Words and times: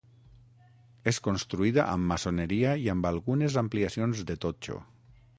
És 1.09 1.17
construïda 1.27 1.83
amb 1.97 2.09
maçoneria 2.11 2.71
i 2.85 2.89
amb 2.93 3.07
algunes 3.09 3.57
ampliacions 3.63 4.23
de 4.31 4.37
totxo. 4.47 4.79